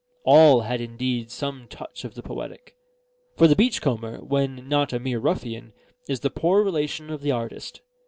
[0.25, 2.75] All had indeed some touch of the poetic;
[3.37, 5.73] for the beach comber, when not a mere ruffian,
[6.09, 7.81] is the poor relation of the artist.